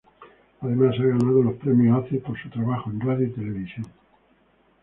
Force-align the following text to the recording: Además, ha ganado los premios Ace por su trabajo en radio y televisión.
Además, 0.61 0.95
ha 0.99 1.03
ganado 1.03 1.43
los 1.43 1.57
premios 1.57 2.03
Ace 2.03 2.17
por 2.21 2.35
su 2.41 2.49
trabajo 2.49 2.89
en 2.89 2.99
radio 3.01 3.27
y 3.27 3.29
televisión. 3.33 3.85